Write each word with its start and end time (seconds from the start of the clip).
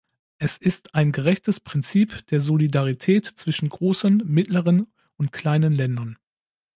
Es 0.39 0.57
ist 0.57 0.95
ein 0.95 1.11
gerechtes 1.11 1.59
Prinzip 1.59 2.25
der 2.31 2.41
Solidarität 2.41 3.23
zwischen 3.27 3.69
großen, 3.69 4.23
mittleren 4.25 4.91
und 5.17 5.31
kleinen 5.31 5.73
Ländern. 5.73 6.17